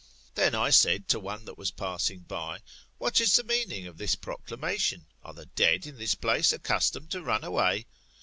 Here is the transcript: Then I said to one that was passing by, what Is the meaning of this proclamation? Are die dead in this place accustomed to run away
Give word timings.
Then 0.33 0.55
I 0.55 0.71
said 0.71 1.07
to 1.09 1.19
one 1.19 1.45
that 1.45 1.59
was 1.59 1.69
passing 1.69 2.21
by, 2.21 2.61
what 2.97 3.21
Is 3.21 3.35
the 3.35 3.43
meaning 3.43 3.85
of 3.85 3.99
this 3.99 4.15
proclamation? 4.15 5.05
Are 5.23 5.31
die 5.35 5.45
dead 5.55 5.85
in 5.85 5.97
this 5.99 6.15
place 6.15 6.51
accustomed 6.51 7.11
to 7.11 7.21
run 7.21 7.43
away 7.43 7.85